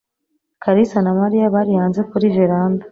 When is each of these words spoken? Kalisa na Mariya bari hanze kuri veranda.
Kalisa 0.63 0.99
na 1.05 1.11
Mariya 1.19 1.53
bari 1.55 1.71
hanze 1.79 2.01
kuri 2.09 2.25
veranda. 2.35 2.79